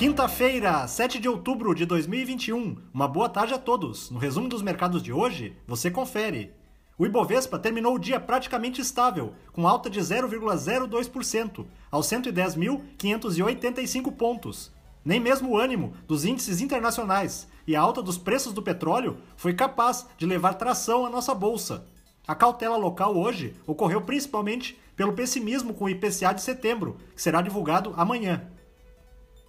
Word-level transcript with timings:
Quinta-feira, 0.00 0.88
7 0.88 1.18
de 1.18 1.28
outubro 1.28 1.74
de 1.74 1.84
2021. 1.84 2.74
Uma 2.90 3.06
boa 3.06 3.28
tarde 3.28 3.52
a 3.52 3.58
todos. 3.58 4.10
No 4.10 4.18
resumo 4.18 4.48
dos 4.48 4.62
mercados 4.62 5.02
de 5.02 5.12
hoje, 5.12 5.54
você 5.66 5.90
confere. 5.90 6.54
O 6.96 7.04
Ibovespa 7.04 7.58
terminou 7.58 7.96
o 7.96 7.98
dia 7.98 8.18
praticamente 8.18 8.80
estável, 8.80 9.34
com 9.52 9.68
alta 9.68 9.90
de 9.90 10.00
0,02%, 10.00 11.66
aos 11.90 12.06
110.585 12.06 14.16
pontos. 14.16 14.72
Nem 15.04 15.20
mesmo 15.20 15.50
o 15.50 15.58
ânimo 15.58 15.92
dos 16.08 16.24
índices 16.24 16.62
internacionais 16.62 17.46
e 17.66 17.76
a 17.76 17.80
alta 17.82 18.00
dos 18.00 18.16
preços 18.16 18.54
do 18.54 18.62
petróleo 18.62 19.18
foi 19.36 19.52
capaz 19.52 20.06
de 20.16 20.24
levar 20.24 20.54
tração 20.54 21.04
à 21.04 21.10
nossa 21.10 21.34
bolsa. 21.34 21.86
A 22.26 22.34
cautela 22.34 22.78
local 22.78 23.14
hoje 23.18 23.54
ocorreu 23.66 24.00
principalmente 24.00 24.80
pelo 24.96 25.12
pessimismo 25.12 25.74
com 25.74 25.84
o 25.84 25.90
IPCA 25.90 26.32
de 26.32 26.40
setembro, 26.40 26.96
que 27.14 27.20
será 27.20 27.42
divulgado 27.42 27.92
amanhã. 27.98 28.48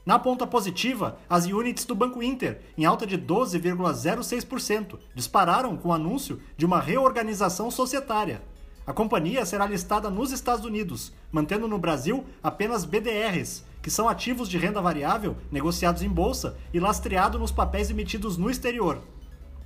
Na 0.04 0.18
ponta 0.18 0.48
positiva, 0.48 1.20
as 1.30 1.46
units 1.46 1.86
do 1.86 1.94
Banco 1.94 2.24
Inter, 2.24 2.60
em 2.76 2.86
alta 2.86 3.06
de 3.06 3.20
12,06%, 3.20 4.98
dispararam 5.14 5.78
com 5.78 5.90
o 5.90 5.94
anúncio 5.94 6.42
de 6.58 6.66
uma 6.66 6.80
reorganização 6.80 7.70
societária. 7.70 8.42
A 8.86 8.94
companhia 8.94 9.46
será 9.46 9.68
listada 9.68 10.10
nos 10.10 10.32
Estados 10.32 10.66
Unidos, 10.66 11.14
mantendo 11.32 11.68
no 11.68 11.78
Brasil 11.78 12.26
apenas 12.42 12.84
BDRs, 12.84 13.64
que 13.80 13.92
são 13.92 14.10
ativos 14.10 14.50
de 14.50 14.58
renda 14.58 14.82
variável 14.82 15.38
negociados 15.52 16.02
em 16.02 16.10
bolsa 16.10 16.58
e 16.74 16.80
lastreados 16.80 17.40
nos 17.40 17.52
papéis 17.52 17.92
emitidos 17.92 18.38
no 18.38 18.50
exterior. 18.50 19.04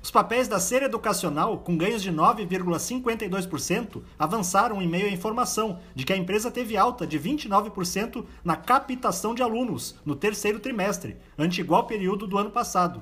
Os 0.05 0.12
papéis 0.12 0.48
da 0.48 0.59
Ser 0.59 0.84
Educacional, 0.84 1.58
com 1.58 1.76
ganhos 1.76 2.04
de 2.04 2.12
9,52%, 2.12 4.04
avançaram 4.20 4.80
em 4.80 4.88
meio 4.88 5.08
à 5.08 5.09
informação 5.09 5.80
de 5.95 6.05
que 6.05 6.14
a 6.14 6.16
empresa 6.16 6.52
teve 6.52 6.78
alta 6.78 7.08
de 7.08 7.20
29% 7.20 8.23
na 8.44 8.55
captação 8.55 9.34
de 9.34 9.41
alunos 9.41 9.95
no 10.06 10.16
terceiro 10.16 10.59
trimestre, 10.59 11.17
ante 11.36 11.59
igual 11.59 11.88
período 11.88 12.28
do 12.28 12.38
ano 12.38 12.52
passado. 12.52 13.02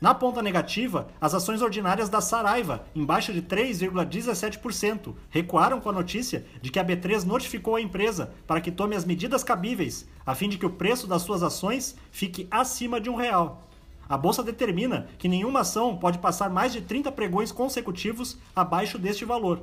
Na 0.00 0.12
ponta 0.12 0.42
negativa, 0.42 1.06
as 1.20 1.34
ações 1.34 1.62
ordinárias 1.62 2.08
da 2.08 2.20
Saraiva, 2.20 2.84
em 2.96 3.04
baixa 3.04 3.32
de 3.32 3.40
3,17%, 3.40 5.14
recuaram 5.30 5.80
com 5.80 5.88
a 5.88 5.92
notícia 5.92 6.44
de 6.60 6.72
que 6.72 6.80
a 6.80 6.84
B3 6.84 7.22
notificou 7.22 7.76
a 7.76 7.80
empresa 7.80 8.34
para 8.44 8.60
que 8.60 8.72
tome 8.72 8.96
as 8.96 9.04
medidas 9.04 9.44
cabíveis, 9.44 10.04
a 10.26 10.34
fim 10.34 10.48
de 10.48 10.58
que 10.58 10.66
o 10.66 10.70
preço 10.70 11.06
das 11.06 11.22
suas 11.22 11.44
ações 11.44 11.94
fique 12.10 12.48
acima 12.50 13.00
de 13.00 13.08
um 13.08 13.14
real. 13.14 13.68
A 14.08 14.16
bolsa 14.16 14.42
determina 14.42 15.06
que 15.18 15.28
nenhuma 15.28 15.60
ação 15.60 15.96
pode 15.96 16.18
passar 16.18 16.48
mais 16.48 16.72
de 16.72 16.80
30 16.80 17.12
pregões 17.12 17.52
consecutivos 17.52 18.38
abaixo 18.56 18.98
deste 18.98 19.24
valor. 19.24 19.62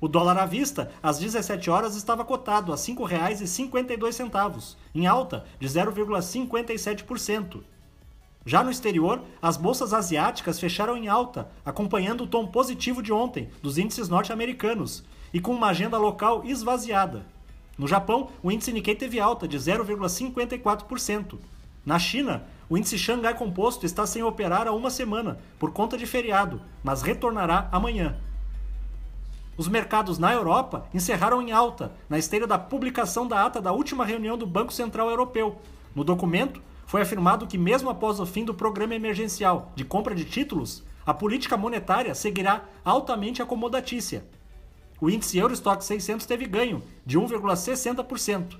O 0.00 0.08
dólar 0.08 0.38
à 0.38 0.46
vista, 0.46 0.90
às 1.02 1.18
17 1.18 1.70
horas, 1.70 1.96
estava 1.96 2.24
cotado 2.24 2.72
a 2.72 2.76
R$ 2.76 2.80
5,52, 2.80 4.76
em 4.94 5.06
alta 5.06 5.44
de 5.58 5.68
0,57%. 5.68 7.62
Já 8.46 8.62
no 8.64 8.70
exterior, 8.70 9.22
as 9.42 9.56
bolsas 9.56 9.92
asiáticas 9.92 10.58
fecharam 10.58 10.96
em 10.96 11.08
alta, 11.08 11.50
acompanhando 11.64 12.24
o 12.24 12.26
tom 12.26 12.46
positivo 12.46 13.02
de 13.02 13.12
ontem 13.12 13.50
dos 13.60 13.76
índices 13.76 14.08
norte-americanos 14.08 15.04
e 15.34 15.40
com 15.40 15.52
uma 15.52 15.68
agenda 15.68 15.98
local 15.98 16.44
esvaziada. 16.44 17.26
No 17.76 17.86
Japão, 17.86 18.30
o 18.42 18.50
índice 18.50 18.72
Nikkei 18.72 18.94
teve 18.94 19.20
alta 19.20 19.46
de 19.46 19.58
0,54%. 19.58 21.38
Na 21.84 21.98
China, 21.98 22.44
o 22.70 22.76
índice 22.76 22.98
Xangai 22.98 23.34
Composto 23.34 23.86
está 23.86 24.06
sem 24.06 24.22
operar 24.22 24.66
há 24.66 24.72
uma 24.72 24.90
semana 24.90 25.38
por 25.58 25.72
conta 25.72 25.96
de 25.96 26.06
feriado, 26.06 26.60
mas 26.82 27.00
retornará 27.00 27.68
amanhã. 27.72 28.16
Os 29.56 29.66
mercados 29.66 30.18
na 30.18 30.32
Europa 30.32 30.86
encerraram 30.92 31.42
em 31.42 31.50
alta, 31.50 31.92
na 32.08 32.18
esteira 32.18 32.46
da 32.46 32.58
publicação 32.58 33.26
da 33.26 33.44
ata 33.44 33.60
da 33.60 33.72
última 33.72 34.04
reunião 34.04 34.36
do 34.36 34.46
Banco 34.46 34.72
Central 34.72 35.08
Europeu. 35.08 35.60
No 35.94 36.04
documento, 36.04 36.60
foi 36.86 37.02
afirmado 37.02 37.46
que, 37.46 37.58
mesmo 37.58 37.90
após 37.90 38.20
o 38.20 38.26
fim 38.26 38.44
do 38.44 38.54
programa 38.54 38.94
emergencial 38.94 39.72
de 39.74 39.84
compra 39.84 40.14
de 40.14 40.24
títulos, 40.24 40.84
a 41.04 41.12
política 41.12 41.56
monetária 41.56 42.14
seguirá 42.14 42.64
altamente 42.84 43.42
acomodatícia. 43.42 44.24
O 45.00 45.08
índice 45.08 45.38
Eurostock 45.38 45.84
600 45.84 46.26
teve 46.26 46.44
ganho 46.44 46.82
de 47.04 47.18
1,60%. 47.18 48.58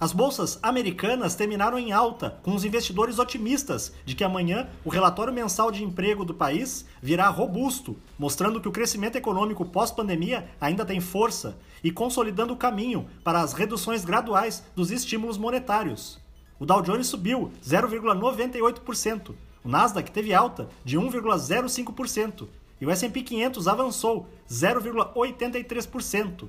As 0.00 0.12
bolsas 0.14 0.58
americanas 0.62 1.34
terminaram 1.34 1.78
em 1.78 1.92
alta, 1.92 2.38
com 2.42 2.54
os 2.54 2.64
investidores 2.64 3.18
otimistas 3.18 3.92
de 4.02 4.14
que 4.14 4.24
amanhã 4.24 4.66
o 4.82 4.88
relatório 4.88 5.30
mensal 5.30 5.70
de 5.70 5.84
emprego 5.84 6.24
do 6.24 6.32
país 6.32 6.86
virá 7.02 7.28
robusto, 7.28 7.94
mostrando 8.18 8.62
que 8.62 8.68
o 8.68 8.72
crescimento 8.72 9.16
econômico 9.16 9.62
pós-pandemia 9.62 10.48
ainda 10.58 10.86
tem 10.86 11.02
força 11.02 11.58
e 11.84 11.92
consolidando 11.92 12.54
o 12.54 12.56
caminho 12.56 13.10
para 13.22 13.42
as 13.42 13.52
reduções 13.52 14.02
graduais 14.02 14.64
dos 14.74 14.90
estímulos 14.90 15.36
monetários. 15.36 16.18
O 16.58 16.64
Dow 16.64 16.80
Jones 16.80 17.08
subiu 17.08 17.52
0,98%, 17.62 19.34
o 19.62 19.68
Nasdaq 19.68 20.10
teve 20.10 20.32
alta 20.32 20.70
de 20.82 20.98
1,05% 20.98 22.48
e 22.80 22.86
o 22.86 22.90
S&P 22.90 23.20
500 23.20 23.68
avançou 23.68 24.26
0,83%. 24.48 26.48